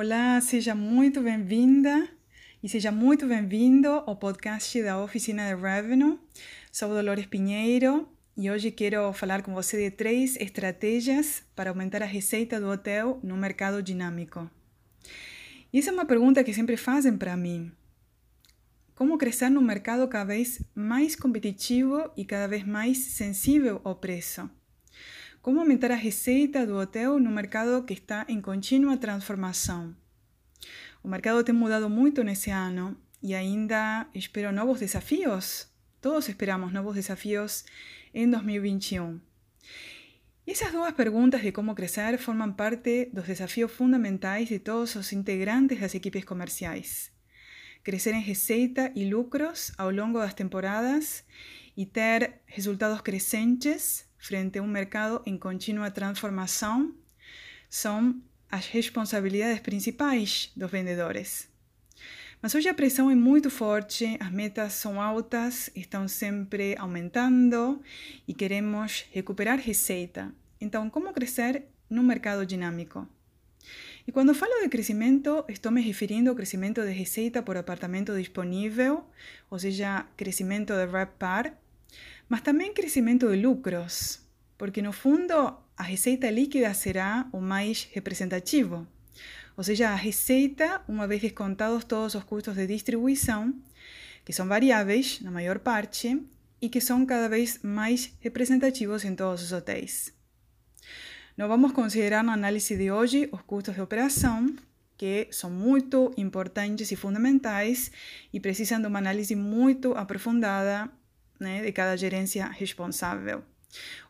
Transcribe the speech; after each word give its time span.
Olá, 0.00 0.40
seja 0.40 0.76
muito 0.76 1.20
bem-vinda 1.20 2.08
e 2.62 2.68
seja 2.68 2.92
muito 2.92 3.26
bem-vindo 3.26 3.88
ao 3.88 4.14
podcast 4.14 4.80
da 4.80 5.02
Oficina 5.02 5.52
de 5.52 5.60
Revenue. 5.60 6.20
Sou 6.70 6.90
Dolores 6.90 7.26
Pinheiro 7.26 8.08
e 8.36 8.48
hoje 8.48 8.70
quero 8.70 9.12
falar 9.12 9.42
com 9.42 9.52
você 9.52 9.76
de 9.76 9.90
três 9.90 10.36
estratégias 10.36 11.42
para 11.56 11.70
aumentar 11.70 12.00
a 12.00 12.06
receita 12.06 12.60
do 12.60 12.68
hotel 12.68 13.18
no 13.24 13.36
mercado 13.36 13.82
dinâmico. 13.82 14.48
E 15.72 15.80
essa 15.80 15.90
é 15.90 15.92
uma 15.92 16.06
pergunta 16.06 16.44
que 16.44 16.54
sempre 16.54 16.76
fazem 16.76 17.16
para 17.16 17.36
mim. 17.36 17.72
Como 18.94 19.18
crescer 19.18 19.48
num 19.48 19.60
mercado 19.60 20.06
cada 20.06 20.26
vez 20.26 20.62
mais 20.76 21.16
competitivo 21.16 22.08
e 22.16 22.24
cada 22.24 22.46
vez 22.46 22.64
mais 22.64 22.98
sensível 22.98 23.80
ao 23.82 23.96
preço? 23.96 24.48
Como 25.48 25.60
aumentar 25.60 25.90
a 25.90 25.94
receita 25.94 26.66
do 26.66 26.76
hotel 26.76 27.18
no 27.18 27.30
mercado 27.30 27.82
que 27.82 27.94
está 27.94 28.26
em 28.28 28.38
contínua 28.38 28.98
transformação? 28.98 29.96
O 31.02 31.08
mercado 31.08 31.42
tem 31.42 31.54
mudado 31.54 31.88
muito 31.88 32.22
nesse 32.22 32.50
ano 32.50 32.94
e 33.22 33.34
ainda 33.34 34.06
espero 34.14 34.52
novos 34.52 34.80
desafios. 34.80 35.66
Todos 36.02 36.28
esperamos 36.28 36.70
novos 36.70 36.96
desafios 36.96 37.64
em 38.12 38.28
2021. 38.30 39.18
E 40.46 40.50
essas 40.50 40.70
duas 40.70 40.92
perguntas 40.92 41.40
de 41.40 41.50
como 41.50 41.74
crescer 41.74 42.18
formam 42.18 42.52
parte 42.52 43.06
dos 43.10 43.24
desafios 43.24 43.72
fundamentais 43.72 44.50
de 44.50 44.58
todos 44.58 44.96
os 44.96 45.14
integrantes 45.14 45.80
das 45.80 45.94
equipes 45.94 46.26
comerciais. 46.26 47.10
Crescer 47.82 48.12
em 48.12 48.20
receita 48.20 48.92
e 48.94 49.08
lucros 49.08 49.72
ao 49.78 49.90
longo 49.90 50.18
das 50.18 50.34
temporadas 50.34 51.24
e 51.74 51.86
ter 51.86 52.42
resultados 52.44 53.00
crescentes 53.00 54.07
frente 54.18 54.58
a 54.58 54.62
um 54.62 54.66
mercado 54.66 55.22
em 55.24 55.38
contínua 55.38 55.90
transformação 55.90 56.94
são 57.70 58.20
as 58.50 58.66
responsabilidades 58.66 59.60
principais 59.60 60.50
dos 60.56 60.70
vendedores. 60.70 61.48
Mas 62.40 62.54
hoje 62.54 62.68
a 62.68 62.74
pressão 62.74 63.10
é 63.10 63.14
muito 63.14 63.50
forte, 63.50 64.16
as 64.20 64.30
metas 64.30 64.72
são 64.74 65.00
altas, 65.00 65.70
estão 65.74 66.06
sempre 66.06 66.76
aumentando 66.78 67.82
e 68.28 68.34
queremos 68.34 69.04
recuperar 69.10 69.58
receita. 69.58 70.32
Então, 70.60 70.88
como 70.88 71.12
crescer 71.12 71.64
num 71.90 72.02
mercado 72.02 72.46
dinâmico? 72.46 73.08
E 74.06 74.12
quando 74.12 74.34
falo 74.34 74.62
de 74.62 74.68
crescimento, 74.68 75.44
estou 75.48 75.72
me 75.72 75.82
referindo 75.82 76.30
ao 76.30 76.36
crescimento 76.36 76.80
de 76.80 76.92
receita 76.92 77.42
por 77.42 77.56
apartamento 77.56 78.16
disponível, 78.16 79.04
ou 79.50 79.58
seja, 79.58 80.06
crescimento 80.16 80.72
de 80.72 80.86
RevPAR, 80.86 81.52
mas 82.28 82.42
também 82.42 82.72
crescimento 82.72 83.28
de 83.30 83.36
lucros, 83.36 84.20
porque 84.56 84.82
no 84.82 84.92
fundo 84.92 85.34
a 85.76 85.82
receita 85.82 86.28
líquida 86.30 86.74
será 86.74 87.26
o 87.32 87.40
mais 87.40 87.88
representativo. 87.92 88.86
Ou 89.56 89.64
seja, 89.64 89.90
a 89.90 89.94
receita, 89.94 90.82
uma 90.88 91.06
vez 91.06 91.22
descontados 91.22 91.84
todos 91.84 92.14
os 92.14 92.24
custos 92.24 92.54
de 92.54 92.66
distribuição, 92.66 93.54
que 94.24 94.32
são 94.32 94.46
variáveis 94.46 95.20
na 95.20 95.30
maior 95.30 95.58
parte 95.58 96.22
e 96.60 96.68
que 96.68 96.80
são 96.80 97.06
cada 97.06 97.28
vez 97.28 97.60
mais 97.62 98.12
representativos 98.20 99.04
em 99.04 99.14
todos 99.14 99.42
os 99.42 99.52
hotéis. 99.52 100.12
Não 101.36 101.48
vamos 101.48 101.72
considerar 101.72 102.22
na 102.22 102.32
análise 102.32 102.76
de 102.76 102.90
hoje 102.90 103.28
os 103.32 103.42
custos 103.42 103.74
de 103.74 103.80
operação, 103.80 104.54
que 104.96 105.28
são 105.30 105.48
muito 105.48 106.12
importantes 106.16 106.90
e 106.90 106.96
fundamentais 106.96 107.92
e 108.32 108.40
precisam 108.40 108.80
de 108.80 108.88
uma 108.88 108.98
análise 108.98 109.36
muito 109.36 109.94
aprofundada 109.94 110.90
né, 111.38 111.62
de 111.62 111.72
cada 111.72 111.96
gerência 111.96 112.46
responsável. 112.46 113.42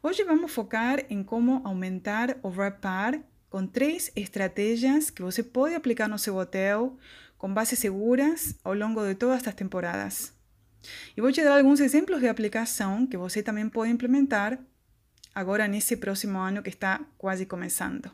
Hoje 0.03 0.25
vamos 0.25 0.53
focar 0.53 1.05
em 1.11 1.23
como 1.23 1.61
aumentar 1.65 2.37
o 2.43 2.49
RevPAR 2.49 3.21
com 3.51 3.67
três 3.67 4.11
estratégias 4.15 5.11
que 5.11 5.23
você 5.23 5.43
pode 5.43 5.75
aplicar 5.75 6.09
no 6.09 6.19
seu 6.19 6.37
hotel 6.37 6.97
com 7.37 7.53
bases 7.53 7.79
seguras 7.79 8.55
ao 8.63 8.75
longo 8.75 9.07
de 9.07 9.15
todas 9.15 9.39
estas 9.39 9.55
temporadas. 9.55 10.33
E 11.17 11.21
vou 11.21 11.33
te 11.33 11.43
dar 11.43 11.59
alguns 11.59 11.81
exemplos 11.81 12.21
de 12.21 12.29
aplicação 12.29 13.07
que 13.07 13.17
você 13.17 13.43
também 13.43 13.69
pode 13.69 13.91
implementar 13.91 14.59
agora 15.35 15.69
nesse 15.69 15.97
próximo 15.97 16.39
ano 16.39 16.63
que 16.63 16.71
está 16.71 17.01
quase 17.17 17.47
começando. 17.47 18.11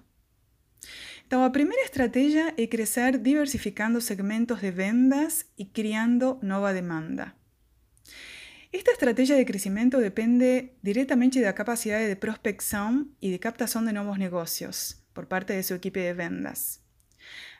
Então, 1.26 1.42
a 1.42 1.50
primeira 1.50 1.84
estratégia 1.84 2.52
é 2.56 2.66
crescer 2.66 3.18
diversificando 3.18 4.00
segmentos 4.00 4.60
de 4.60 4.70
vendas 4.70 5.46
e 5.56 5.64
criando 5.64 6.38
nova 6.42 6.72
demanda. 6.72 7.32
Esta 8.74 8.90
estrategia 8.90 9.36
de 9.36 9.46
crecimiento 9.46 10.00
depende 10.00 10.74
directamente 10.82 11.38
de 11.38 11.44
la 11.44 11.54
capacidad 11.54 12.00
de 12.00 12.16
prospección 12.16 13.14
y 13.20 13.30
de 13.30 13.38
captación 13.38 13.86
de 13.86 13.92
nuevos 13.92 14.18
negocios 14.18 15.00
por 15.12 15.28
parte 15.28 15.52
de 15.52 15.62
su 15.62 15.74
equipo 15.74 16.00
de 16.00 16.12
vendas. 16.12 16.82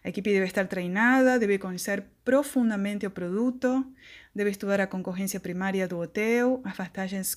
La 0.02 0.10
equipe 0.10 0.32
debe 0.32 0.46
estar 0.46 0.68
treinada, 0.68 1.38
debe 1.38 1.60
conocer 1.60 2.10
profundamente 2.24 3.06
el 3.06 3.12
producto, 3.12 3.86
debe 4.34 4.50
estudiar 4.50 4.80
a 4.80 4.88
concorrencia 4.88 5.38
primaria 5.38 5.86
do 5.86 6.00
hotel, 6.00 6.60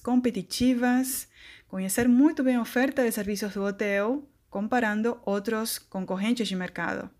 competitivas, 0.01 1.29
conhecer 1.67 2.09
muito 2.09 2.43
bem 2.43 2.55
a 2.55 2.61
oferta 2.61 3.03
de 3.03 3.11
serviços 3.11 3.53
do 3.53 3.61
hotel, 3.61 4.27
comparando 4.49 5.21
outros 5.23 5.77
concorrentes 5.77 6.49
de 6.49 6.55
mercado. 6.55 7.11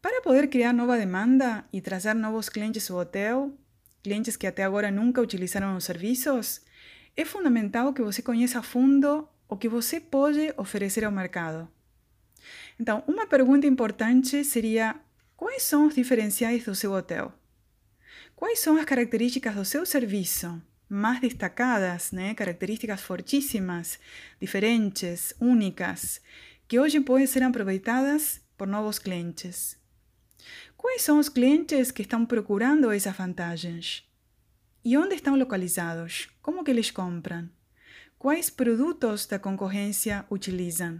Para 0.00 0.22
poder 0.22 0.50
criar 0.50 0.72
nova 0.72 0.98
demanda 0.98 1.68
e 1.72 1.80
trazer 1.80 2.16
novos 2.16 2.48
clientes 2.48 2.90
ao 2.90 2.98
hotel, 2.98 3.54
clientes 4.02 4.36
que 4.36 4.46
até 4.46 4.64
agora 4.64 4.90
nunca 4.90 5.20
utilizaram 5.20 5.76
os 5.76 5.84
serviços, 5.84 6.60
é 7.16 7.24
fundamental 7.24 7.92
que 7.92 8.02
você 8.02 8.22
conheça 8.22 8.58
a 8.58 8.62
fundo 8.62 9.28
o 9.48 9.56
que 9.56 9.68
você 9.68 10.00
pode 10.00 10.52
oferecer 10.56 11.04
ao 11.04 11.12
mercado. 11.12 11.68
Então, 12.78 13.02
uma 13.06 13.26
pergunta 13.26 13.66
importante 13.66 14.44
seria: 14.44 14.96
quais 15.36 15.62
são 15.62 15.86
os 15.86 15.94
diferenciais 15.94 16.64
do 16.64 16.74
seu 16.74 16.92
hotel? 16.92 17.32
Quais 18.34 18.58
são 18.58 18.76
as 18.76 18.84
características 18.84 19.54
do 19.54 19.64
seu 19.64 19.84
serviço 19.84 20.60
mais 20.88 21.20
destacadas, 21.20 22.10
né? 22.10 22.34
características 22.34 23.00
fortíssimas, 23.00 23.98
diferentes, 24.40 25.32
únicas, 25.40 26.20
que 26.66 26.80
hoje 26.80 27.00
podem 27.00 27.26
ser 27.26 27.42
aproveitadas 27.44 28.40
por 28.58 28.66
novos 28.66 28.98
clientes? 28.98 29.79
Quais 30.80 31.02
são 31.02 31.18
os 31.18 31.28
clientes 31.28 31.90
que 31.90 32.00
estão 32.00 32.24
procurando 32.24 32.90
essas 32.90 33.14
vantagens? 33.14 34.02
E 34.82 34.96
onde 34.96 35.14
estão 35.14 35.36
localizados? 35.36 36.30
Como 36.40 36.64
que 36.64 36.70
eles 36.70 36.90
compram? 36.90 37.50
Quais 38.18 38.48
produtos 38.48 39.26
da 39.26 39.38
concorrência 39.38 40.24
utilizam? 40.30 40.98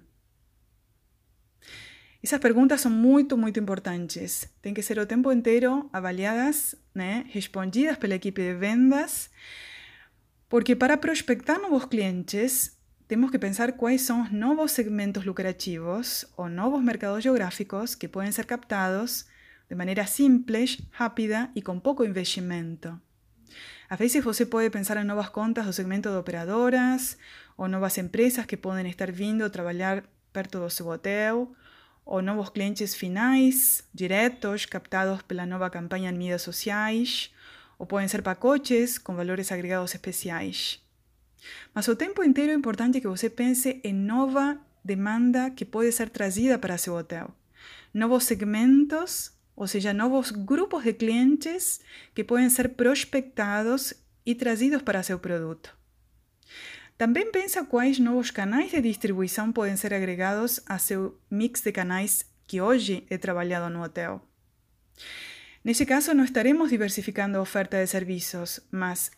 Essas 2.23 2.39
perguntas 2.39 2.83
são 2.83 2.91
muito, 2.91 3.39
muito 3.39 3.59
importantes. 3.59 4.47
Tem 4.61 4.75
que 4.75 4.83
ser 4.83 4.99
o 4.99 5.07
tempo 5.07 5.33
inteiro 5.33 5.89
avaliadas, 5.95 6.75
né, 6.95 7.25
respondidas 7.31 7.97
pela 7.97 8.17
equipe 8.17 8.43
de 8.43 8.53
vendas, 8.53 9.31
porque 10.47 10.77
para 10.77 10.99
prospectar 10.99 11.59
novos 11.59 11.87
clientes, 11.87 12.79
temos 13.09 13.31
que 13.31 13.39
pensar 13.39 13.73
quais 13.73 14.03
são 14.03 14.25
os 14.25 14.31
novos 14.31 14.73
segmentos 14.73 15.25
lucrativos 15.25 16.27
ou 16.37 16.51
novos 16.51 16.83
mercados 16.83 17.23
geográficos 17.23 17.95
que 17.95 18.07
podem 18.07 18.31
ser 18.31 18.45
captados 18.45 19.25
de 19.70 19.76
maneira 19.76 20.04
simples, 20.04 20.78
rápida 20.91 21.48
e 21.54 21.62
com 21.62 21.78
pouco 21.78 22.04
investimento. 22.04 23.00
Às 23.88 23.98
vezes 23.98 24.25
você 24.25 24.44
pode 24.44 24.69
pensar 24.69 24.97
em 24.97 25.04
novas 25.04 25.28
contas 25.28 25.64
do 25.64 25.72
segmento 25.72 26.10
de 26.10 26.16
operadoras, 26.16 27.16
ou 27.56 27.69
novas 27.69 27.97
empresas 27.97 28.47
que 28.47 28.56
podem 28.56 28.88
estar 28.91 29.12
vindo 29.12 29.48
trabalhar 29.48 30.03
perto 30.32 30.58
do 30.58 30.69
seu 30.69 30.88
hotel, 30.88 31.54
ou 32.04 32.20
novos 32.20 32.50
clientes 32.50 32.97
finais, 32.97 33.84
diretos, 33.94 34.66
captados 34.66 35.22
pela 35.22 35.47
nova 35.47 35.70
campanha 35.70 36.10
em 36.10 36.19
mídias 36.19 36.42
sociais, 36.42 37.32
ou 37.78 37.87
podem 37.87 38.08
ser 38.08 38.23
pacotes 38.23 38.99
com 38.99 39.14
valores 39.14 39.52
agregados 39.52 39.94
especiais. 39.94 40.82
Mas 41.73 41.87
o 41.87 41.94
tempo 41.94 42.25
inteiro 42.25 42.50
é 42.50 42.55
importante 42.56 43.00
que 43.00 43.06
você 43.06 43.31
pense 43.31 43.81
em 43.84 43.94
nova 43.94 44.58
demanda 44.84 45.50
que 45.50 45.64
pode 45.64 45.93
ser 45.93 46.11
trazida 46.11 46.58
para 46.58 46.76
seu 46.76 46.94
hotel, 46.94 47.31
novos 47.94 48.25
segmentos 48.25 49.32
ou 49.56 49.67
seja, 49.67 49.93
novos 49.93 50.31
grupos 50.31 50.85
de 50.85 50.93
clientes 50.93 51.81
que 52.14 52.25
podem 52.25 52.49
ser 52.49 52.70
prospectados 52.70 53.94
e 54.25 54.35
trazidos 54.35 54.82
para 54.82 55.02
seu 55.02 55.19
produto. 55.19 55.76
Também 56.97 57.32
pensa 57.32 57.64
quais 57.64 57.99
novos 57.99 58.31
canais 58.31 58.70
de 58.70 58.81
distribuição 58.81 59.52
podem 59.52 59.76
ser 59.76 59.94
agregados 59.94 60.61
a 60.67 60.79
seu 60.79 61.19
mix 61.31 61.62
de 61.62 61.73
canais 61.73 62.25
que 62.47 62.61
hoje 62.61 63.06
é 63.08 63.17
trabalhado 63.17 63.73
no 63.73 63.82
hotel. 63.82 64.20
Nesse 65.64 65.87
caso, 65.87 66.12
não 66.14 66.25
estaremos 66.25 66.70
diversificando 66.70 67.38
a 67.38 67.41
oferta 67.41 67.79
de 67.79 67.87
serviços, 67.87 68.61
mas 68.70 69.11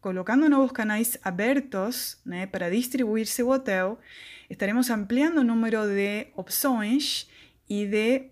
colocando 0.00 0.48
novos 0.48 0.72
canais 0.72 1.16
abertos 1.24 2.18
né, 2.26 2.46
para 2.46 2.70
distribuir 2.70 3.26
seu 3.26 3.48
hotel, 3.48 3.98
estaremos 4.50 4.90
ampliando 4.90 5.38
o 5.38 5.44
número 5.44 5.86
de 5.86 6.26
opções 6.36 7.28
e 7.68 7.86
de 7.86 8.30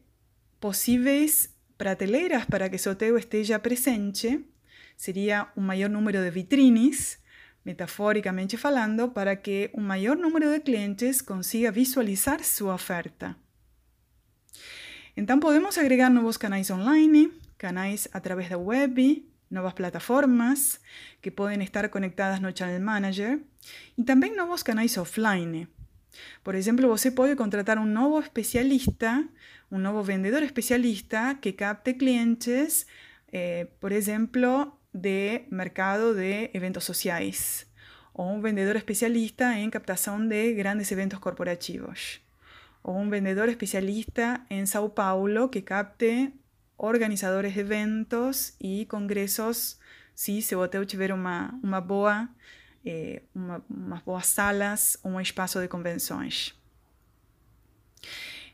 possíveis 0.63 1.51
prateleiras 1.77 2.45
para 2.45 2.71
que 2.71 2.79
seu 2.79 2.93
hotel 2.93 3.19
esteja 3.19 3.59
presente, 3.59 4.47
seria 4.97 5.51
um 5.57 5.61
maior 5.61 5.91
número 5.91 6.23
de 6.23 6.31
vitrines, 6.31 7.19
metaforicamente 7.65 8.57
falando, 8.57 9.11
para 9.11 9.35
que 9.35 9.71
um 9.75 9.83
maior 9.83 10.17
número 10.17 10.53
de 10.53 10.61
clientes 10.61 11.21
consiga 11.21 11.73
visualizar 11.73 12.45
sua 12.45 12.75
oferta. 12.75 13.37
Então, 15.17 15.41
podemos 15.41 15.77
agregar 15.77 16.11
novos 16.11 16.37
canais 16.37 16.71
online, 16.71 17.33
canais 17.59 18.07
a 18.13 18.21
través 18.21 18.49
da 18.49 18.57
web, 18.57 19.29
novas 19.51 19.75
plataformas 19.75 20.81
que 21.21 21.31
podem 21.31 21.61
estar 21.63 21.89
conectadas 21.89 22.39
no 22.39 22.57
Channel 22.57 22.81
Manager 22.81 23.41
e 23.99 24.05
também 24.05 24.37
novos 24.37 24.63
canais 24.63 24.97
offline. 24.97 25.67
Por 26.43 26.55
exemplo, 26.55 26.89
você 26.89 27.11
pode 27.11 27.35
contratar 27.37 27.79
um 27.79 27.87
novo 27.87 28.21
especialista, 28.21 29.27
um 29.73 29.79
novo 29.79 30.03
vendedor 30.03 30.43
especialista 30.43 31.35
que 31.41 31.55
capte 31.55 31.95
clientes, 31.95 32.87
eh, 33.33 33.67
por 33.81 33.91
exemplo, 33.91 34.79
de 34.93 35.47
mercado 35.51 36.15
de 36.15 36.51
eventos 36.53 36.85
sociais, 36.85 37.67
ou 38.13 38.27
um 38.27 38.43
vendedor 38.43 38.77
especialista 38.77 39.55
em 39.59 39.71
captação 39.71 40.29
de 40.29 40.53
grandes 40.53 40.93
eventos 40.93 41.19
corporativos, 41.19 42.21
ou 42.83 42.99
um 42.99 43.09
vendedor 43.09 43.49
especialista 43.49 44.45
em 44.51 44.67
São 44.67 44.91
Paulo 44.91 45.49
que 45.49 45.63
capte 45.63 46.31
organizadores 46.77 47.55
de 47.55 47.61
eventos 47.61 48.55
e 48.61 48.85
congressos 48.85 49.79
se 50.15 50.43
seu 50.43 50.61
hotel 50.61 50.85
tiver 50.85 51.13
uma, 51.13 51.59
uma 51.63 51.81
boa, 51.81 52.29
eh, 52.85 53.23
uma, 53.35 53.65
boas 54.05 54.27
salas, 54.27 54.99
um 55.03 55.19
espaço 55.19 55.59
de 55.63 55.69
convenções. 55.69 56.55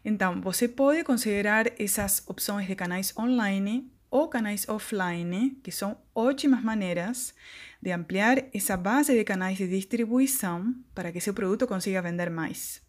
Então, 0.09 0.41
você 0.41 0.67
pode 0.67 1.05
considerar 1.05 1.67
essas 1.79 2.23
opções 2.27 2.67
de 2.67 2.75
canais 2.75 3.13
online 3.15 3.93
ou 4.11 4.27
canais 4.27 4.67
offline, 4.67 5.61
que 5.63 5.71
são 5.71 5.99
ótimas 6.15 6.63
maneiras 6.63 7.35
de 7.83 7.93
ampliar 7.93 8.43
essa 8.55 8.75
base 8.75 9.13
de 9.13 9.23
canais 9.23 9.59
de 9.59 9.69
distribuição 9.69 10.75
para 10.95 11.13
que 11.13 11.21
seu 11.21 11.35
produto 11.35 11.67
consiga 11.67 12.01
vender 12.01 12.31
mais. 12.31 12.81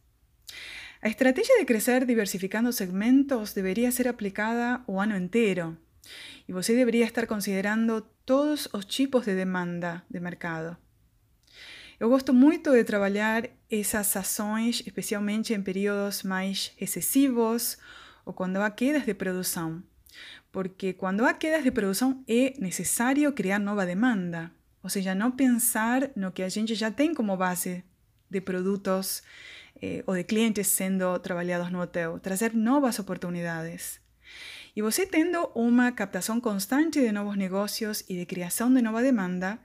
A 1.02 1.10
estrategia 1.10 1.60
de 1.60 1.66
crescer 1.66 2.06
diversificando 2.06 2.72
segmentos 2.72 3.52
deveria 3.52 3.92
ser 3.92 4.08
aplicada 4.08 4.82
o 4.88 4.98
ano 4.98 5.18
inteiro 5.18 5.78
e 6.48 6.54
você 6.54 6.74
deveria 6.74 7.04
estar 7.04 7.28
considerando 7.28 8.00
todos 8.26 8.70
os 8.72 8.86
tipos 8.86 9.26
de 9.26 9.36
demanda 9.36 10.06
de 10.10 10.22
mercado. 10.22 10.78
Eu 12.00 12.08
gosto 12.08 12.34
muito 12.34 12.72
de 12.72 12.82
trabalhar 12.86 13.50
essas 13.70 14.16
ações, 14.16 14.82
especialmente 14.86 15.54
em 15.54 15.62
períodos 15.62 16.24
mais 16.24 16.72
excessivos 16.80 17.78
ou 18.24 18.32
quando 18.32 18.56
há 18.56 18.72
quedas 18.72 19.06
de 19.06 19.14
produção, 19.14 19.84
porque 20.50 20.94
quando 20.94 21.26
há 21.26 21.34
quedas 21.34 21.62
de 21.62 21.72
produção 21.72 22.24
é 22.26 22.54
necessário 22.58 23.34
criar 23.34 23.60
nova 23.60 23.86
demanda, 23.86 24.50
ou 24.82 24.90
seja, 24.90 25.14
não 25.14 25.30
pensar 25.30 26.10
no 26.16 26.32
que 26.32 26.42
a 26.42 26.48
gente 26.48 26.74
já 26.74 26.90
tem 26.90 27.14
como 27.14 27.36
base 27.36 27.84
de 28.30 28.40
produtos 28.40 29.22
eh, 29.82 30.02
ou 30.08 30.16
de 30.16 30.24
clientes 30.24 30.68
sendo 30.68 31.20
trabalhados 31.20 31.70
no 31.70 31.82
hotel, 31.82 32.18
trazer 32.18 32.54
novas 32.54 32.98
oportunidades. 32.98 34.00
E 34.74 34.82
você 34.82 35.06
tendo 35.06 35.52
uma 35.54 35.92
captação 35.92 36.40
constante 36.40 37.02
de 37.02 37.12
novos 37.12 37.36
negócios 37.36 38.06
e 38.08 38.16
de 38.16 38.26
criação 38.26 38.74
de 38.74 38.82
nova 38.82 39.02
demanda, 39.02 39.60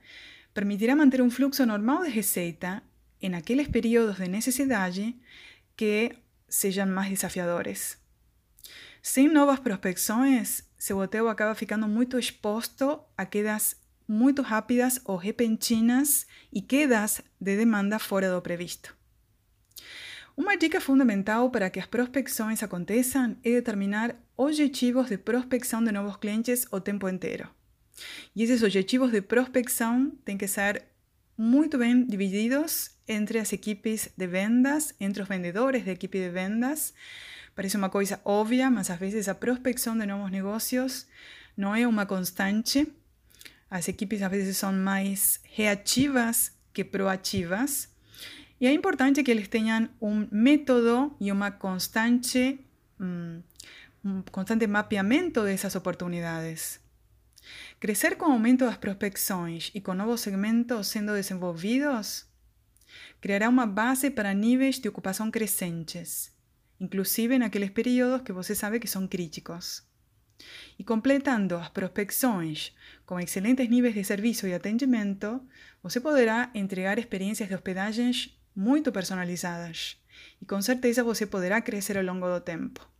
permitirá 0.55 0.95
manter 0.95 1.21
um 1.21 1.31
fluxo 1.31 1.67
normal 1.67 2.05
de 2.05 2.11
receita 2.11 2.83
em 3.21 3.35
aqueles 3.35 3.69
períodos 3.69 4.17
de 4.17 4.29
necessidade 4.29 5.15
que 5.77 6.15
sejam 6.49 6.87
mais 6.87 7.11
desafiadores. 7.11 7.99
Sem 9.03 9.29
novas 9.29 9.59
prospecções, 9.59 10.63
seu 10.79 10.99
hotel 10.99 11.29
acaba 11.29 11.55
ficando 11.55 11.87
muito 11.89 12.19
exposto 12.19 13.01
a 13.19 13.27
quedas 13.27 13.77
muito 14.07 14.43
rápidas 14.43 15.01
ou 15.05 15.17
repentinas 15.17 16.27
e 16.53 16.61
quedas 16.61 17.21
de 17.41 17.57
demanda 17.57 17.99
fora 17.99 18.31
do 18.31 18.41
previsto. 18.41 18.95
Uma 20.37 20.57
dica 20.57 20.81
fundamental 20.81 21.51
para 21.51 21.71
que 21.71 21.81
as 21.81 21.87
prospecções 21.87 22.63
aconteçam 22.63 23.37
é 23.43 23.51
determinar 23.51 24.17
objetivos 24.37 25.09
de 25.09 25.17
prospecção 25.17 25.83
de 25.83 25.93
novos 25.93 26.17
clientes 26.17 26.67
o 26.71 26.81
tempo 26.81 27.09
inteiro. 27.09 27.49
E 28.35 28.43
esses 28.43 28.63
objetivos 28.63 29.11
de 29.13 29.21
prospecção 29.21 30.13
têm 30.25 30.37
que 30.37 30.47
ser 30.47 30.85
muito 31.37 31.79
bem 31.79 32.07
divididos 32.07 32.91
entre 33.07 33.39
as 33.39 33.53
equipes 33.53 34.09
de 34.17 34.27
vendas, 34.27 34.95
entre 35.01 35.23
os 35.23 35.29
vendedores 35.29 35.85
da 35.85 35.93
equipe 35.93 36.19
de 36.19 36.31
vendas. 36.31 36.95
Parece 37.55 37.77
uma 37.77 37.91
coisa 37.91 38.21
óbvia, 38.25 38.71
mas 38.71 38.91
às 38.91 38.99
vezes 38.99 39.29
a 39.29 39.35
prospecção 39.35 39.97
de 39.97 40.07
novos 40.07 40.31
negócios 40.31 41.07
não 41.57 41.75
é 41.75 41.87
uma 41.87 42.07
constante. 42.07 42.87
As 43.71 43.89
equipes 43.89 44.23
às 44.23 44.31
vezes 44.31 44.57
são 44.57 44.73
mais 44.73 45.41
reativas 45.45 46.53
que 46.73 46.85
proativas. 46.85 47.89
E 48.61 48.67
é 48.67 48.73
importante 48.73 49.23
que 49.23 49.31
eles 49.31 49.49
tenham 49.49 49.89
um 50.01 50.27
método 50.31 51.15
e 51.21 51.31
uma 51.31 51.51
constante, 51.51 52.59
um 53.01 54.23
constante 54.31 54.67
mapeamento 54.67 55.43
dessas 55.43 55.75
oportunidades. 55.75 56.84
Crescer 57.85 58.17
com 58.17 58.31
o 58.31 58.33
aumento 58.33 58.65
das 58.65 58.79
prospecções 58.79 59.71
e 59.75 59.79
com 59.79 59.93
novos 59.93 60.23
segmentos 60.23 60.87
sendo 60.87 61.13
desenvolvidos 61.13 62.25
criará 63.21 63.47
uma 63.47 63.67
base 63.67 64.11
para 64.11 64.33
níveis 64.33 64.79
de 64.79 64.89
ocupação 64.89 65.31
crescentes, 65.31 66.33
inclusive 66.81 67.39
naqueles 67.39 67.69
períodos 67.69 68.23
que 68.23 68.33
você 68.33 68.55
sabe 68.55 68.81
que 68.81 68.89
são 68.89 69.07
críticos. 69.07 69.87
E 70.79 70.83
completando 70.83 71.57
as 71.57 71.69
prospecções 71.69 72.73
com 73.05 73.21
excelentes 73.21 73.69
níveis 73.69 73.93
de 73.93 74.03
serviço 74.03 74.47
e 74.47 74.55
atendimento, 74.55 75.47
você 75.83 76.01
poderá 76.01 76.51
entregar 76.55 76.99
experiências 76.99 77.51
de 77.51 77.55
hospedagens 77.55 78.35
muito 78.57 78.91
personalizadas 78.91 80.03
e 80.41 80.47
com 80.47 80.63
certeza 80.63 81.05
você 81.05 81.27
poderá 81.27 81.61
crescer 81.61 81.99
ao 81.99 82.05
longo 82.05 82.33
do 82.33 82.41
tempo. 82.41 82.94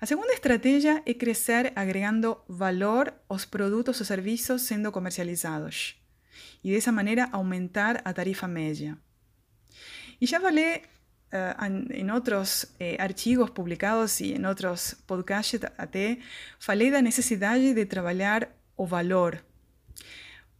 A 0.00 0.06
segunda 0.06 0.32
estratégia 0.32 1.02
é 1.06 1.14
crescer 1.14 1.72
agregando 1.74 2.38
valor 2.48 3.12
aos 3.28 3.44
produtos 3.44 4.00
ou 4.00 4.06
serviços 4.06 4.62
sendo 4.62 4.92
comercializados 4.92 5.96
e 6.62 6.72
dessa 6.72 6.92
maneira 6.92 7.28
aumentar 7.32 8.02
a 8.04 8.12
tarifa 8.12 8.46
média. 8.46 8.98
E 10.20 10.26
já 10.26 10.40
falei 10.40 10.82
uh, 11.32 11.92
em 11.92 12.10
outros 12.10 12.64
uh, 12.64 12.96
artigos 12.98 13.50
publicados 13.50 14.20
e 14.20 14.34
em 14.34 14.46
outros 14.46 14.94
podcasts 15.06 15.60
até, 15.78 16.18
falei 16.58 16.90
da 16.90 17.00
necessidade 17.00 17.72
de 17.72 17.86
trabalhar 17.86 18.48
o 18.76 18.86
valor. 18.86 19.42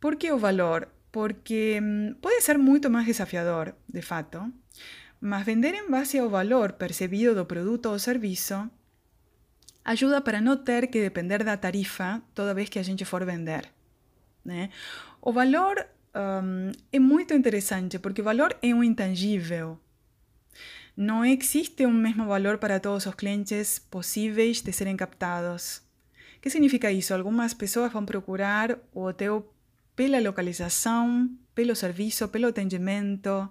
Por 0.00 0.16
que 0.16 0.30
o 0.32 0.38
valor? 0.38 0.88
porque 1.16 1.80
mm, 1.80 2.16
pode 2.20 2.42
ser 2.42 2.58
muito 2.58 2.90
mais 2.90 3.06
desafiador, 3.06 3.74
de 3.88 4.02
fato, 4.02 4.52
mas 5.18 5.46
vender 5.46 5.74
em 5.74 5.90
base 5.90 6.18
ao 6.18 6.28
valor 6.28 6.74
percebido 6.74 7.34
do 7.34 7.46
produto 7.46 7.86
ou 7.86 7.98
serviço 7.98 8.70
ajuda 9.86 10.20
para 10.20 10.40
não 10.40 10.56
ter 10.56 10.88
que 10.88 11.00
depender 11.00 11.44
da 11.44 11.56
tarifa 11.56 12.20
toda 12.34 12.52
vez 12.52 12.68
que 12.68 12.78
a 12.78 12.82
gente 12.82 13.04
for 13.04 13.24
vender. 13.24 13.70
Né? 14.44 14.70
O 15.22 15.32
valor 15.32 15.86
um, 16.14 16.72
é 16.92 16.98
muito 16.98 17.32
interessante 17.32 17.98
porque 17.98 18.20
o 18.20 18.24
valor 18.24 18.56
é 18.60 18.74
um 18.74 18.82
intangível. 18.82 19.78
Não 20.96 21.24
existe 21.24 21.86
um 21.86 21.92
mesmo 21.92 22.26
valor 22.26 22.58
para 22.58 22.80
todos 22.80 23.06
os 23.06 23.14
clientes 23.14 23.78
possíveis 23.78 24.60
de 24.60 24.72
serem 24.72 24.96
captados. 24.96 25.82
O 26.36 26.40
que 26.40 26.50
significa 26.50 26.90
isso? 26.90 27.14
Algumas 27.14 27.54
pessoas 27.54 27.92
vão 27.92 28.04
procurar 28.04 28.78
o 28.92 29.04
hotel 29.04 29.52
pela 29.94 30.18
localização, 30.20 31.30
pelo 31.54 31.76
serviço, 31.76 32.28
pelo 32.28 32.48
atendimento, 32.48 33.48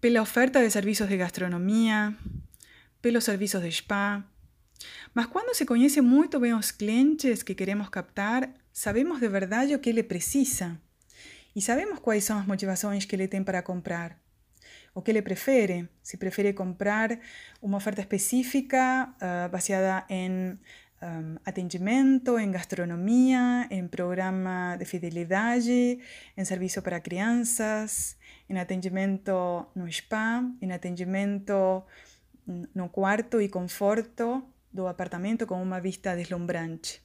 pela 0.00 0.20
oferta 0.20 0.60
de 0.60 0.70
serviços 0.70 1.08
de 1.08 1.16
gastronomia, 1.16 2.14
pelos 3.00 3.24
serviços 3.24 3.62
de 3.62 3.70
spa. 3.72 4.24
Mas 5.14 5.26
quando 5.26 5.54
se 5.54 5.64
conhece 5.64 6.00
muito 6.00 6.38
bem 6.38 6.54
os 6.54 6.70
clientes 6.70 7.42
que 7.42 7.54
queremos 7.54 7.88
captar, 7.88 8.48
sabemos 8.72 9.20
de 9.20 9.28
verdade 9.28 9.74
o 9.74 9.78
que 9.78 9.90
ele 9.90 10.02
precisa 10.02 10.80
e 11.54 11.60
sabemos 11.60 11.98
quais 11.98 12.24
são 12.24 12.38
as 12.38 12.46
motivações 12.46 13.04
que 13.04 13.16
ele 13.16 13.26
tem 13.26 13.42
para 13.42 13.62
comprar. 13.62 14.18
O 14.94 15.02
que 15.02 15.10
ele 15.10 15.22
prefere, 15.22 15.88
se 16.02 16.16
prefere 16.16 16.52
comprar 16.52 17.18
uma 17.60 17.76
oferta 17.76 18.00
específica 18.00 19.08
uh, 19.16 19.48
baseada 19.48 20.04
em 20.08 20.58
um, 21.02 21.36
atendimento, 21.44 22.38
em 22.38 22.50
gastronomia, 22.50 23.66
em 23.70 23.86
programa 23.86 24.76
de 24.76 24.84
fidelidade, 24.84 26.00
em 26.36 26.44
serviço 26.44 26.82
para 26.82 27.00
crianças, 27.00 28.16
em 28.48 28.58
atendimento 28.58 29.66
no 29.74 29.90
spa, 29.92 30.42
em 30.60 30.72
atendimento 30.72 31.82
no 32.74 32.88
quarto 32.88 33.40
e 33.40 33.48
conforto 33.48 34.42
do 34.78 34.86
apartamento 34.86 35.44
com 35.44 35.60
uma 35.60 35.80
vista 35.80 36.14
deslumbrante. 36.14 37.02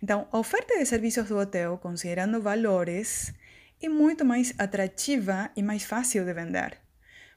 Então, 0.00 0.28
a 0.30 0.38
oferta 0.38 0.78
de 0.78 0.86
serviços 0.86 1.28
do 1.28 1.36
hotel, 1.36 1.76
considerando 1.78 2.40
valores, 2.40 3.34
é 3.82 3.88
muito 3.88 4.24
mais 4.24 4.54
atrativa 4.58 5.50
e 5.56 5.62
mais 5.62 5.84
fácil 5.84 6.24
de 6.24 6.32
vender, 6.32 6.78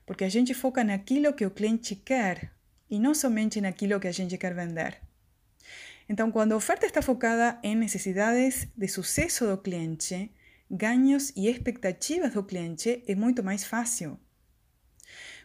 porque 0.06 0.24
a 0.24 0.30
gente 0.30 0.54
foca 0.54 0.84
naquilo 0.84 1.34
que 1.34 1.46
o 1.46 1.50
cliente 1.50 1.96
quer 1.96 2.52
e 2.88 3.00
não 3.00 3.16
somente 3.16 3.60
naquilo 3.60 4.00
que 4.00 4.08
a 4.08 4.12
gente 4.12 4.38
quer 4.38 4.54
vender. 4.54 5.02
Então, 6.08 6.32
quando 6.32 6.52
a 6.54 6.56
oferta 6.56 6.86
está 6.86 7.02
focada 7.02 7.60
em 7.64 7.76
necessidades 7.76 8.68
de 8.78 8.88
sucesso 8.88 9.48
do 9.48 9.58
cliente, 9.58 10.32
ganhos 10.70 11.34
e 11.36 11.50
expectativas 11.50 12.34
do 12.34 12.44
cliente, 12.44 13.04
é 13.08 13.16
muito 13.16 13.44
mais 13.44 13.64
fácil. 13.66 14.20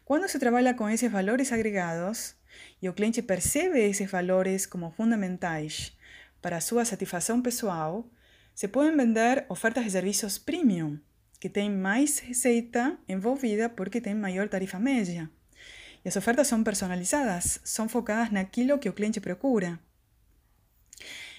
Quando 0.05 0.29
se 0.29 0.39
trabalha 0.39 0.75
com 0.75 0.89
esses 0.89 1.11
valores 1.11 1.51
agregados, 1.51 2.37
e 2.81 2.89
o 2.89 2.93
cliente 2.93 3.23
percebe 3.23 3.79
esses 3.79 4.11
valores 4.11 4.67
como 4.67 4.91
fundamentais 4.91 5.97
para 6.41 6.57
a 6.57 6.61
sua 6.61 6.85
satisfação 6.85 7.41
pessoal, 7.41 8.09
se 8.55 8.69
podem 8.69 8.97
vender 8.97 9.47
ofertas 9.49 9.85
de 9.85 9.91
serviços 9.91 10.39
premium, 10.39 10.99
que 11.41 11.49
têm 11.49 11.71
mais 11.71 12.19
receita 12.19 12.99
envolvida 13.09 13.69
porque 13.69 14.01
têm 14.01 14.15
maior 14.15 14.49
tarifa 14.49 14.79
média. 14.79 15.31
E 16.05 16.09
as 16.09 16.17
ofertas 16.17 16.49
são 16.49 16.63
personalizadas, 16.65 17.61
são 17.65 17.89
focadas 17.89 18.31
naquilo 18.31 18.79
que 18.79 18.89
o 18.89 18.93
cliente 18.93 19.21
procura. 19.21 19.79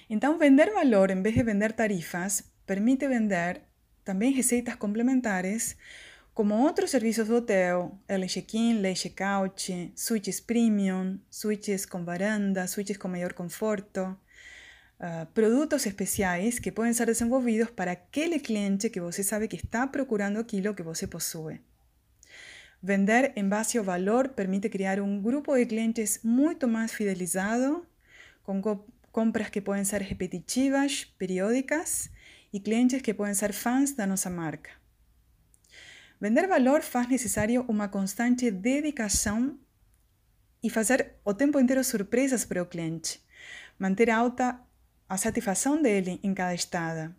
Então, 0.09 0.37
vender 0.37 0.71
valor 0.71 1.11
em 1.11 1.21
vez 1.21 1.35
de 1.35 1.43
vender 1.43 1.73
tarifas 1.73 2.43
permite 2.65 3.07
vender 3.07 3.61
também 4.03 4.31
receitas 4.31 4.75
complementares, 4.75 5.77
como 6.33 6.55
outros 6.55 6.89
serviços 6.89 7.27
do 7.27 7.35
hotel, 7.35 7.99
el 8.07 8.27
check-in, 8.27 8.83
el 8.83 8.95
check-out, 8.95 9.91
switches 9.95 10.41
premium, 10.41 11.19
switches 11.29 11.85
com 11.85 12.03
varanda, 12.03 12.67
switches 12.67 12.97
com 12.97 13.07
maior 13.07 13.33
conforto, 13.33 14.17
uh, 14.99 15.25
produtos 15.31 15.85
especiais 15.85 16.57
que 16.57 16.71
podem 16.71 16.93
ser 16.93 17.05
desenvolvidos 17.05 17.69
para 17.69 17.91
aquele 17.91 18.39
cliente 18.39 18.89
que 18.89 18.99
você 18.99 19.21
sabe 19.23 19.47
que 19.47 19.57
está 19.57 19.85
procurando 19.85 20.39
aquilo 20.39 20.73
que 20.73 20.81
você 20.81 21.05
possui. 21.05 21.61
Vender 22.81 23.31
em 23.35 23.47
base 23.47 23.77
ao 23.77 23.83
valor 23.83 24.29
permite 24.29 24.69
criar 24.69 24.99
um 24.99 25.21
grupo 25.21 25.55
de 25.55 25.67
clientes 25.67 26.19
muito 26.23 26.67
mais 26.67 26.91
fidelizado, 26.91 27.85
com 28.43 28.59
co 28.61 28.85
compras 29.11 29.49
que 29.49 29.61
podem 29.61 29.85
ser 29.85 30.01
repetitivas, 30.01 31.05
periódicas 31.19 32.09
e 32.51 32.59
clientes 32.59 32.99
que 33.03 33.13
podem 33.13 33.35
ser 33.35 33.53
fãs 33.53 33.93
da 33.93 34.07
nossa 34.07 34.27
marca. 34.27 34.82
Vender 36.23 36.47
valor 36.47 36.81
faz 36.81 37.09
necessário 37.09 37.65
uma 37.67 37.89
constante 37.89 38.49
dedicação 38.49 39.59
e 40.63 40.69
fazer 40.69 41.15
o 41.25 41.33
tempo 41.33 41.59
inteiro 41.59 41.83
surpresas 41.83 42.45
para 42.45 42.63
o 42.63 42.65
cliente, 42.65 43.21
manter 43.77 44.09
alta 44.09 44.57
a 45.09 45.17
satisfação 45.17 45.81
dele 45.81 46.21
em 46.23 46.33
cada 46.33 46.55
estada. 46.55 47.13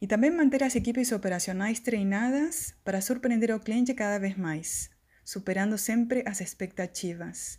E 0.00 0.06
também 0.06 0.30
manter 0.30 0.62
as 0.62 0.74
equipes 0.74 1.12
operacionais 1.12 1.80
treinadas 1.80 2.74
para 2.82 3.02
surpreender 3.02 3.54
o 3.54 3.60
cliente 3.60 3.92
cada 3.92 4.18
vez 4.18 4.38
mais, 4.38 4.88
superando 5.22 5.76
sempre 5.76 6.24
as 6.26 6.40
expectativas. 6.40 7.58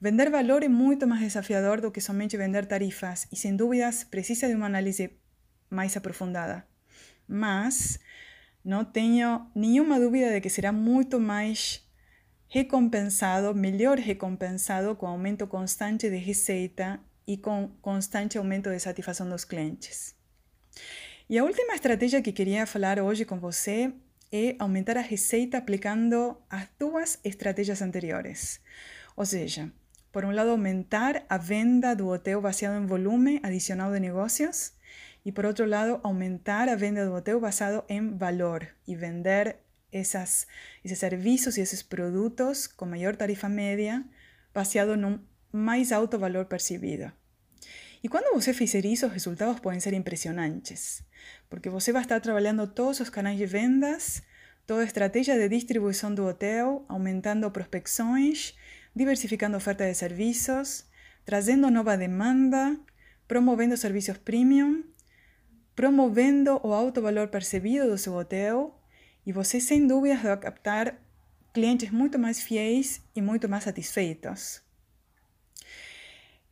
Vender 0.00 0.30
valor 0.30 0.64
é 0.64 0.68
muito 0.68 1.06
mais 1.06 1.22
desafiador 1.22 1.80
do 1.80 1.92
que 1.92 2.00
somente 2.00 2.36
vender 2.36 2.66
tarifas 2.66 3.28
e, 3.30 3.36
sem 3.36 3.54
dúvidas, 3.54 4.02
precisa 4.02 4.48
de 4.48 4.54
uma 4.56 4.66
análise 4.66 5.16
mais 5.70 5.96
aprofundada. 5.96 6.66
Mas 7.28 8.00
não 8.66 8.84
tenho 8.84 9.46
nenhuma 9.54 10.00
dúvida 10.00 10.32
de 10.32 10.40
que 10.40 10.50
será 10.50 10.72
muito 10.72 11.20
mais 11.20 11.86
recompensado, 12.48 13.54
melhor 13.54 13.96
recompensado 13.96 14.96
com 14.96 15.06
aumento 15.06 15.46
constante 15.46 16.10
de 16.10 16.16
receita 16.16 16.98
e 17.24 17.36
com 17.36 17.68
constante 17.80 18.36
aumento 18.36 18.68
de 18.68 18.80
satisfação 18.80 19.28
dos 19.28 19.44
clientes. 19.44 20.16
E 21.30 21.38
a 21.38 21.44
última 21.44 21.74
estratégia 21.76 22.20
que 22.20 22.32
queria 22.32 22.66
falar 22.66 22.98
hoje 22.98 23.24
com 23.24 23.38
você 23.38 23.92
é 24.32 24.56
aumentar 24.58 24.96
a 24.96 25.00
receita 25.00 25.58
aplicando 25.58 26.36
as 26.50 26.68
duas 26.76 27.20
estratégias 27.22 27.80
anteriores. 27.80 28.60
Ou 29.16 29.24
seja, 29.24 29.70
por 30.10 30.24
um 30.24 30.32
lado, 30.32 30.50
aumentar 30.50 31.24
a 31.28 31.38
venda 31.38 31.94
do 31.94 32.08
hotel 32.08 32.40
baseado 32.40 32.82
em 32.82 32.86
volume 32.86 33.38
adicional 33.44 33.92
de 33.92 34.00
negócios 34.00 34.72
e, 35.26 35.32
por 35.32 35.44
outro 35.44 35.66
lado, 35.66 35.98
aumentar 36.04 36.68
a 36.68 36.76
venda 36.76 37.04
do 37.04 37.12
hotel 37.12 37.40
basado 37.40 37.84
em 37.88 38.16
valor 38.16 38.64
e 38.86 38.94
vender 38.94 39.56
essas, 39.90 40.46
esses 40.84 41.00
serviços 41.00 41.56
e 41.56 41.60
esses 41.60 41.82
produtos 41.82 42.68
com 42.68 42.86
maior 42.86 43.16
tarifa 43.16 43.48
média 43.48 44.04
baseado 44.54 44.96
num 44.96 45.18
mais 45.50 45.90
alto 45.90 46.16
valor 46.16 46.44
percebido. 46.44 47.10
E 48.04 48.08
quando 48.08 48.32
você 48.32 48.54
fizer 48.54 48.84
isso, 48.84 49.04
os 49.04 49.12
resultados 49.12 49.58
podem 49.58 49.80
ser 49.80 49.94
impressionantes, 49.94 51.02
porque 51.50 51.68
você 51.68 51.90
vai 51.90 52.02
estar 52.02 52.20
trabalhando 52.20 52.64
todos 52.68 53.00
os 53.00 53.10
canais 53.10 53.36
de 53.36 53.46
vendas, 53.46 54.22
toda 54.64 54.82
a 54.82 54.84
estratégia 54.84 55.34
de 55.36 55.48
distribuição 55.48 56.14
do 56.14 56.24
hotel, 56.24 56.84
aumentando 56.88 57.50
prospecções, 57.50 58.54
diversificando 58.94 59.56
oferta 59.56 59.84
de 59.88 59.94
serviços, 59.94 60.84
trazendo 61.24 61.68
nova 61.68 61.96
demanda, 61.96 62.78
promovendo 63.26 63.76
serviços 63.76 64.18
premium, 64.18 64.84
promovendo 65.76 66.58
o 66.64 66.72
alto 66.72 67.02
valor 67.02 67.28
percebido 67.28 67.90
do 67.90 67.98
seu 67.98 68.14
hotel, 68.14 68.74
e 69.26 69.32
você, 69.32 69.60
sem 69.60 69.86
dúvidas, 69.86 70.22
vai 70.22 70.36
captar 70.38 70.96
clientes 71.52 71.90
muito 71.90 72.18
mais 72.18 72.40
fiéis 72.40 73.02
e 73.14 73.20
muito 73.20 73.48
mais 73.48 73.64
satisfeitos. 73.64 74.62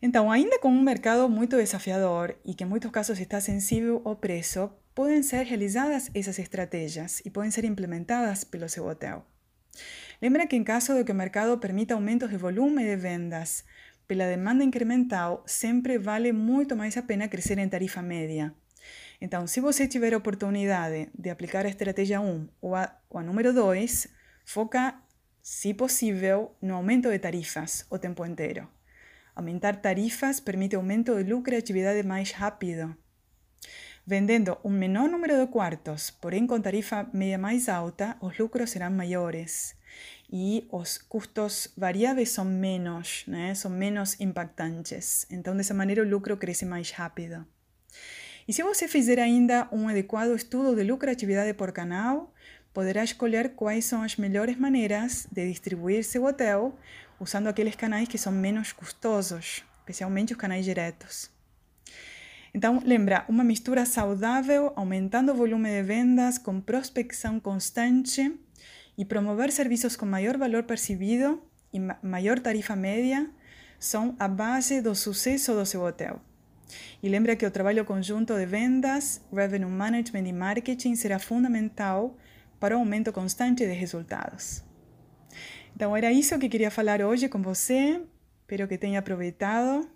Então, 0.02 0.30
ainda 0.30 0.58
com 0.58 0.68
um 0.68 0.82
mercado 0.82 1.28
muito 1.30 1.56
desafiador 1.56 2.36
e 2.44 2.52
que 2.52 2.64
em 2.64 2.66
muitos 2.66 2.90
casos 2.90 3.18
está 3.18 3.40
sensível 3.40 4.02
ao 4.04 4.16
preço, 4.16 4.70
podem 4.94 5.22
ser 5.22 5.44
realizadas 5.46 6.10
essas 6.14 6.38
estratégias 6.38 7.22
e 7.24 7.30
podem 7.30 7.50
ser 7.50 7.64
implementadas 7.64 8.44
pelo 8.44 8.68
seu 8.68 8.86
hotel. 8.86 9.24
Lembra 10.20 10.46
que 10.46 10.56
em 10.56 10.62
caso 10.62 10.94
de 10.94 11.04
que 11.04 11.12
o 11.12 11.14
mercado 11.14 11.56
permita 11.58 11.94
aumentos 11.94 12.28
de 12.28 12.36
volume 12.36 12.84
de 12.84 12.96
vendas 12.96 13.64
pela 14.06 14.26
demanda 14.26 14.62
incremental, 14.62 15.42
sempre 15.46 15.96
vale 15.98 16.32
muito 16.32 16.76
mais 16.76 16.96
a 16.98 17.02
pena 17.02 17.26
crescer 17.28 17.56
em 17.58 17.68
tarifa 17.68 18.02
média. 18.02 18.54
Então, 19.20 19.46
se 19.46 19.60
você 19.60 19.86
tiver 19.88 20.12
a 20.14 20.18
oportunidade 20.18 21.08
de 21.16 21.30
aplicar 21.30 21.64
a 21.64 21.68
estratégia 21.68 22.20
1 22.20 22.48
ou 22.60 22.74
a, 22.74 22.90
número 23.22 23.52
2, 23.52 24.08
foca, 24.44 24.94
se 25.42 25.74
possível, 25.74 26.54
no 26.60 26.74
aumento 26.74 27.10
de 27.10 27.18
tarifas 27.18 27.86
o 27.90 27.98
tempo 27.98 28.24
inteiro. 28.24 28.68
Aumentar 29.34 29.76
tarifas 29.76 30.40
permite 30.40 30.76
aumento 30.76 31.14
de 31.16 31.32
lucratividade 31.32 32.06
mais 32.06 32.30
rápido. 32.30 32.96
Vendendo 34.06 34.58
um 34.62 34.70
menor 34.70 35.08
número 35.08 35.38
de 35.38 35.50
quartos, 35.50 36.10
porém 36.10 36.46
com 36.46 36.60
tarifa 36.60 37.08
média 37.12 37.38
mais 37.38 37.68
alta, 37.68 38.16
os 38.20 38.38
lucros 38.38 38.70
serão 38.70 38.90
maiores 38.90 39.74
e 40.30 40.68
os 40.70 40.98
custos 40.98 41.72
variáveis 41.76 42.30
são 42.30 42.44
menos, 42.44 43.24
né? 43.26 43.54
são 43.54 43.70
menos 43.70 44.20
impactantes. 44.20 45.26
Então, 45.30 45.56
dessa 45.56 45.72
maneira, 45.72 46.02
o 46.02 46.08
lucro 46.08 46.36
cresce 46.36 46.64
mais 46.64 46.90
rápido. 46.90 47.46
E 48.46 48.52
se 48.52 48.62
você 48.62 48.86
fizer 48.86 49.18
ainda 49.18 49.68
um 49.72 49.88
adequado 49.88 50.34
estudo 50.34 50.76
de 50.76 50.82
lucratividade 50.82 51.54
por 51.54 51.72
canal, 51.72 52.32
poderá 52.74 53.02
escolher 53.02 53.54
quais 53.54 53.84
são 53.84 54.02
as 54.02 54.16
melhores 54.16 54.58
maneiras 54.58 55.26
de 55.30 55.48
distribuir 55.48 56.04
seu 56.04 56.24
hotel 56.24 56.78
usando 57.18 57.46
aqueles 57.46 57.74
canais 57.74 58.08
que 58.08 58.18
são 58.18 58.32
menos 58.32 58.72
custosos, 58.72 59.64
especialmente 59.78 60.32
os 60.32 60.38
canais 60.38 60.64
diretos. 60.64 61.30
Então, 62.52 62.82
lembra, 62.84 63.24
uma 63.28 63.42
mistura 63.42 63.86
saudável, 63.86 64.72
aumentando 64.76 65.32
o 65.32 65.34
volume 65.34 65.70
de 65.70 65.82
vendas, 65.82 66.38
com 66.38 66.60
prospecção 66.60 67.40
constante 67.40 68.32
e 68.96 69.04
promover 69.04 69.50
serviços 69.50 69.96
com 69.96 70.06
maior 70.06 70.36
valor 70.36 70.64
percebido 70.64 71.42
e 71.72 71.80
maior 72.02 72.38
tarifa 72.38 72.76
média 72.76 73.28
são 73.78 74.14
a 74.18 74.28
base 74.28 74.80
do 74.80 74.94
sucesso 74.94 75.52
do 75.52 75.66
seu 75.66 75.82
hotel. 75.82 76.20
E 77.02 77.08
lembra 77.08 77.36
que 77.36 77.46
o 77.46 77.50
trabalho 77.50 77.84
conjunto 77.84 78.34
de 78.34 78.46
vendas, 78.46 79.20
revenue 79.32 79.70
management 79.70 80.26
e 80.26 80.32
marketing 80.32 80.96
será 80.96 81.18
fundamental 81.18 82.16
para 82.58 82.76
o 82.76 82.80
aumento 82.80 83.12
constante 83.12 83.66
de 83.66 83.72
resultados. 83.72 84.62
Então 85.74 85.96
era 85.96 86.10
isso 86.12 86.38
que 86.38 86.48
queria 86.48 86.70
falar 86.70 87.02
hoje 87.02 87.28
com 87.28 87.42
você. 87.42 88.00
Espero 88.40 88.68
que 88.68 88.78
tenha 88.78 89.00
aproveitado. 89.00 89.88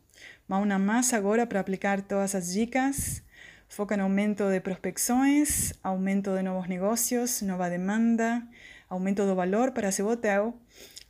Vamos 0.49 0.69
na 0.69 0.79
massa 0.79 1.17
agora 1.17 1.47
para 1.47 1.61
aplicar 1.61 2.03
todas 2.03 2.35
as 2.35 2.53
dicas. 2.53 3.23
Foca 3.69 3.97
no 3.97 4.05
aumento 4.05 4.49
de 4.51 4.61
prospecções, 4.61 5.73
aumento 5.83 6.35
de 6.35 6.43
novos 6.43 6.69
negócios, 6.69 7.43
nova 7.43 7.69
demanda, 7.69 8.43
aumento 8.89 9.27
do 9.27 9.35
valor 9.35 9.73
para 9.73 9.93
seu 9.93 10.09
hotel 10.09 10.59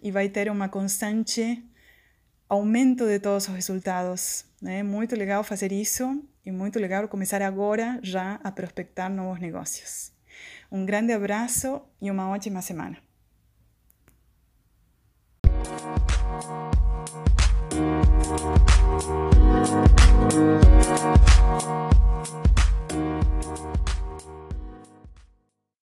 e 0.03 0.11
vai 0.11 0.29
ter 0.29 0.51
uma 0.51 0.69
constante 0.69 1.65
aumento 2.49 3.07
de 3.07 3.19
todos 3.19 3.49
os 3.49 3.55
resultados. 3.55 4.45
É 4.65 4.83
muito 4.83 5.15
legal 5.15 5.45
fazer 5.45 5.71
isso 5.73 6.23
e 6.45 6.51
muito 6.51 6.79
legal 6.79 7.07
começar 7.09 7.43
agora 7.43 7.99
já 8.03 8.41
a 8.43 8.51
prospectar 8.51 9.11
novos 9.11 9.41
negócios. 9.41 10.13
Um 10.71 10.85
grande 10.85 11.13
abraço 11.13 11.81
e 12.01 12.11
uma 12.11 12.29
ótima 12.29 12.63
semana. 12.63 13.08